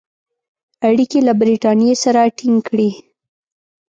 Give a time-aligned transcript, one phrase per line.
[0.87, 2.89] اړیکي له برټانیې سره تینګ کړي.